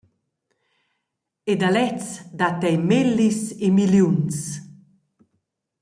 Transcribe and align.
E 1.51 1.53
da 1.61 1.69
lezs 1.75 2.07
dat 2.39 2.61
ei 2.69 2.77
mellis 2.89 3.39
e 3.65 3.67
milliuns. 3.77 4.37